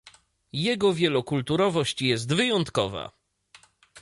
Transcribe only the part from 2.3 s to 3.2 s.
wyjątkowa